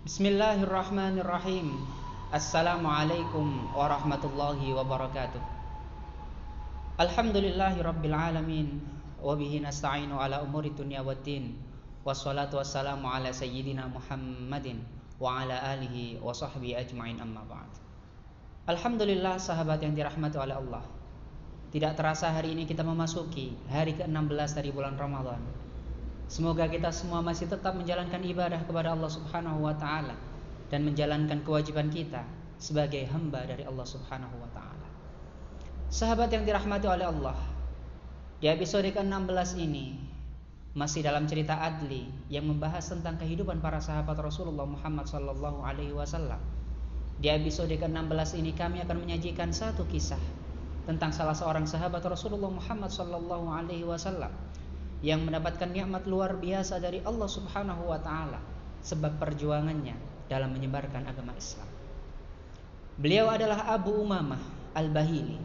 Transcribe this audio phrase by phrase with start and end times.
[0.00, 1.76] Bismillahirrahmanirrahim.
[2.32, 5.44] Assalamualaikum warahmatullahi wabarakatuh.
[6.96, 8.80] Alhamdulillahi rabbil alamin
[9.20, 11.52] wa bihi nasta'inu ala umuri dunya waddin.
[12.00, 14.80] Wassalatu wassalamu ala sayyidina Muhammadin
[15.20, 17.68] wa ala alihi wa sahbihi ajma'in amma ba'd.
[18.72, 20.84] Alhamdulillah sahabat yang dirahmati oleh Allah.
[21.76, 25.69] Tidak terasa hari ini kita memasuki hari ke-16 dari bulan Ramadan
[26.30, 30.14] Semoga kita semua masih tetap menjalankan ibadah kepada Allah Subhanahu wa taala
[30.70, 32.22] dan menjalankan kewajiban kita
[32.54, 34.86] sebagai hamba dari Allah Subhanahu wa taala.
[35.90, 37.34] Sahabat yang dirahmati oleh Allah,
[38.38, 39.98] di episode ke-16 ini
[40.78, 46.38] masih dalam cerita Adli yang membahas tentang kehidupan para sahabat Rasulullah Muhammad sallallahu alaihi wasallam.
[47.18, 50.22] Di episode ke-16 ini kami akan menyajikan satu kisah
[50.86, 54.30] tentang salah seorang sahabat Rasulullah Muhammad sallallahu alaihi wasallam
[55.00, 58.40] yang mendapatkan nikmat luar biasa dari Allah Subhanahu wa taala
[58.84, 59.96] sebab perjuangannya
[60.28, 61.68] dalam menyebarkan agama Islam.
[63.00, 64.40] Beliau adalah Abu Umamah
[64.76, 65.40] Al-Bahili,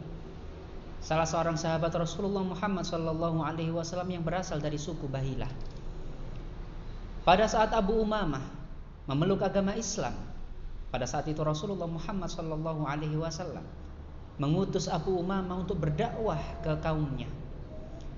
[1.00, 5.48] salah seorang sahabat Rasulullah Muhammad sallallahu alaihi wasallam yang berasal dari suku Bahilah.
[7.24, 8.44] Pada saat Abu Umamah
[9.08, 10.14] memeluk agama Islam,
[10.92, 13.64] pada saat itu Rasulullah Muhammad sallallahu alaihi wasallam
[14.36, 17.26] mengutus Abu Umamah untuk berdakwah ke kaumnya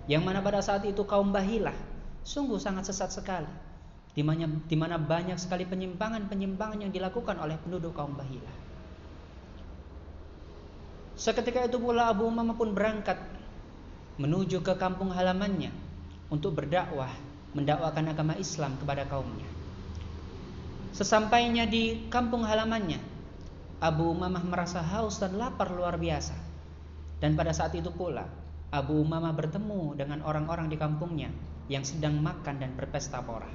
[0.08, 1.76] yang mana pada saat itu kaum Bahilah
[2.24, 3.68] sungguh sangat sesat sekali
[4.18, 4.26] di
[4.74, 8.56] mana, banyak sekali penyimpangan-penyimpangan yang dilakukan oleh penduduk kaum Bahilah.
[11.14, 13.14] Seketika itu pula Abu Umamah pun berangkat
[14.18, 15.70] menuju ke kampung halamannya
[16.34, 17.14] untuk berdakwah,
[17.54, 19.46] mendakwakan agama Islam kepada kaumnya.
[20.90, 22.98] Sesampainya di kampung halamannya,
[23.78, 26.34] Abu Umamah merasa haus dan lapar luar biasa.
[27.22, 28.26] Dan pada saat itu pula
[28.68, 31.32] Abu Umamah bertemu dengan orang-orang di kampungnya
[31.72, 33.48] yang sedang makan dan berpesta pora.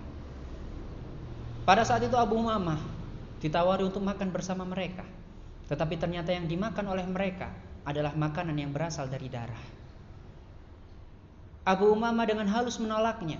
[1.69, 2.81] Pada saat itu Abu Umamah
[3.37, 5.05] ditawari untuk makan bersama mereka.
[5.69, 7.53] Tetapi ternyata yang dimakan oleh mereka
[7.85, 9.63] adalah makanan yang berasal dari darah.
[11.63, 13.37] Abu Umamah dengan halus menolaknya.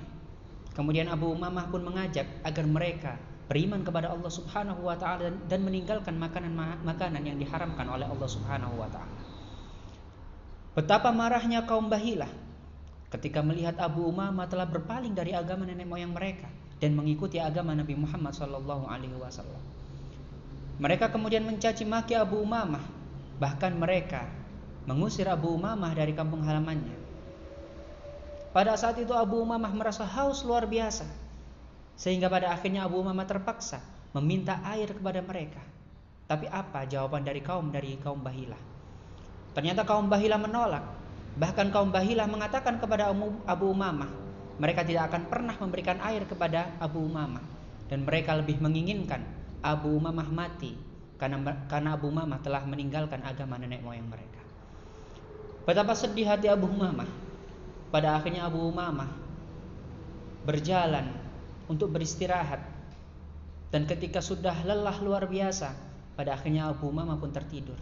[0.78, 3.18] Kemudian Abu Umamah pun mengajak agar mereka
[3.50, 8.88] beriman kepada Allah Subhanahu wa taala dan meninggalkan makanan-makanan yang diharamkan oleh Allah Subhanahu wa
[8.94, 9.23] taala.
[10.74, 12.30] Betapa marahnya kaum Bahilah
[13.14, 16.50] ketika melihat Abu Umamah telah berpaling dari agama nenek moyang mereka
[16.82, 19.62] dan mengikuti agama Nabi Muhammad sallallahu alaihi wasallam.
[20.82, 22.82] Mereka kemudian mencaci maki Abu Umamah,
[23.38, 24.26] bahkan mereka
[24.90, 26.98] mengusir Abu Umamah dari kampung halamannya.
[28.50, 31.06] Pada saat itu Abu Umamah merasa haus luar biasa,
[31.94, 33.78] sehingga pada akhirnya Abu Umamah terpaksa
[34.18, 35.62] meminta air kepada mereka.
[36.26, 38.74] Tapi apa jawaban dari kaum dari kaum Bahilah?
[39.54, 40.86] Ternyata kaum Bahilah menolak.
[41.38, 43.10] Bahkan kaum Bahilah mengatakan kepada
[43.50, 44.10] Abu Umamah,
[44.62, 47.42] mereka tidak akan pernah memberikan air kepada Abu Umamah
[47.90, 49.26] dan mereka lebih menginginkan
[49.66, 50.78] Abu Umamah mati
[51.18, 54.42] karena karena Abu Umamah telah meninggalkan agama nenek moyang mereka.
[55.66, 57.08] Betapa sedih hati Abu Umamah.
[57.90, 59.10] Pada akhirnya Abu Umamah
[60.44, 61.14] berjalan
[61.70, 62.60] untuk beristirahat
[63.74, 65.74] dan ketika sudah lelah luar biasa,
[66.14, 67.78] pada akhirnya Abu Umamah pun tertidur.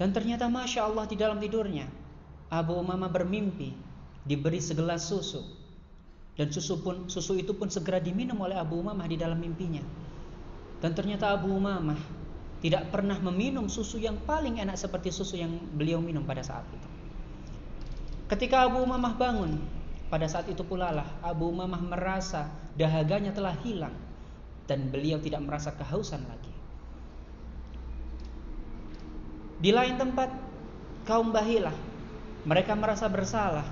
[0.00, 1.86] Dan ternyata Masya Allah di dalam tidurnya
[2.52, 3.72] Abu Umamah bermimpi
[4.22, 5.42] Diberi segelas susu.
[6.38, 9.82] Dan susu pun susu itu pun segera diminum oleh Abu Umamah di dalam mimpinya.
[10.78, 11.98] Dan ternyata Abu Umamah
[12.62, 16.88] Tidak pernah meminum susu yang paling enak Seperti susu yang beliau minum pada saat itu.
[18.26, 19.62] Ketika Abu Umamah bangun
[20.10, 23.94] Pada saat itu pula lah Abu Umamah merasa dahaganya telah hilang
[24.66, 26.61] Dan beliau tidak merasa kehausan lagi
[29.62, 30.26] Di lain tempat
[31.06, 31.74] kaum Bahilah
[32.42, 33.62] mereka merasa bersalah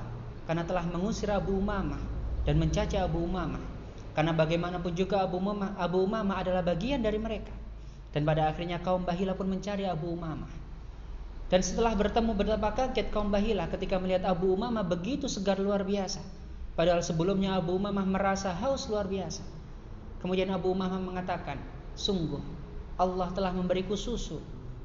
[0.47, 1.99] karena telah mengusir Abu Umamah
[2.47, 3.59] dan mencaci Abu Umamah.
[4.15, 7.51] Karena bagaimanapun juga Abu Umamah, Abu Umamah adalah bagian dari mereka.
[8.15, 10.51] Dan pada akhirnya kaum Bahilah pun mencari Abu Umamah.
[11.51, 16.23] Dan setelah bertemu betapa kaget kaum Bahilah ketika melihat Abu Umamah begitu segar luar biasa.
[16.79, 19.43] Padahal sebelumnya Abu Umamah merasa haus luar biasa.
[20.23, 21.59] Kemudian Abu Umamah mengatakan,
[21.99, 22.39] sungguh
[22.95, 24.39] Allah telah memberiku susu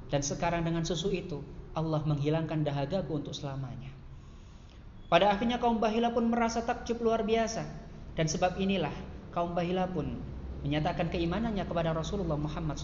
[0.09, 1.41] dan sekarang dengan susu itu
[1.75, 3.91] Allah menghilangkan dahagaku untuk selamanya.
[5.05, 7.61] Pada akhirnya kaum Bahila pun merasa takjub luar biasa
[8.17, 8.93] dan sebab inilah
[9.35, 10.17] kaum Bahila pun
[10.65, 12.79] menyatakan keimanannya kepada Rasulullah Muhammad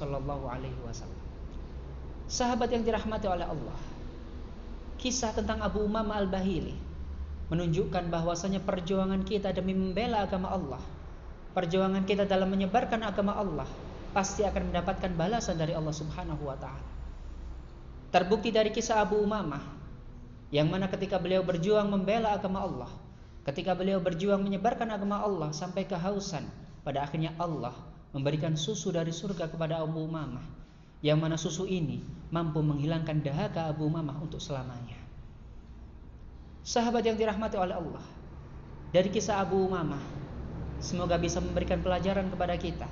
[0.86, 1.22] wasallam.
[2.30, 3.80] Sahabat yang dirahmati oleh Allah.
[5.02, 6.78] Kisah tentang Abu Umamah Al-Bahili
[7.50, 10.80] menunjukkan bahwasanya perjuangan kita demi membela agama Allah,
[11.58, 13.68] perjuangan kita dalam menyebarkan agama Allah
[14.14, 17.01] pasti akan mendapatkan balasan dari Allah Subhanahu wa taala.
[18.12, 19.64] Terbukti dari kisah Abu Umamah
[20.52, 22.92] yang mana ketika beliau berjuang membela agama Allah,
[23.48, 26.44] ketika beliau berjuang menyebarkan agama Allah sampai kehausan,
[26.84, 27.72] pada akhirnya Allah
[28.12, 30.44] memberikan susu dari surga kepada Abu Umamah
[31.00, 32.04] yang mana susu ini
[32.36, 35.00] mampu menghilangkan dahaga Abu Umamah untuk selamanya.
[36.68, 38.04] Sahabat yang dirahmati oleh Allah,
[38.92, 40.04] dari kisah Abu Umamah,
[40.84, 42.92] semoga bisa memberikan pelajaran kepada kita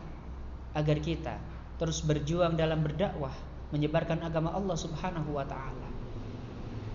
[0.80, 1.36] agar kita
[1.76, 5.90] terus berjuang dalam berdakwah menyebarkan agama Allah Subhanahu wa taala.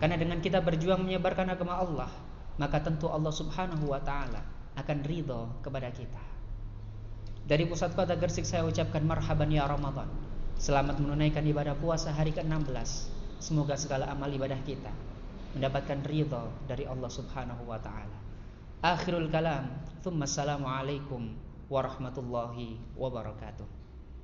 [0.03, 2.11] Karena dengan kita berjuang menyebarkan agama Allah,
[2.59, 4.43] maka tentu Allah Subhanahu wa taala
[4.75, 6.23] akan ridho kepada kita.
[7.45, 10.09] Dari pusat kota Gersik saya ucapkan marhaban ya Ramadan.
[10.57, 13.11] Selamat menunaikan ibadah puasa hari ke-16.
[13.43, 14.91] Semoga segala amal ibadah kita
[15.55, 18.19] mendapatkan ridho dari Allah Subhanahu wa taala.
[18.83, 19.71] Akhirul kalam,
[20.03, 21.37] thumma alaikum
[21.71, 23.84] warahmatullahi wabarakatuh.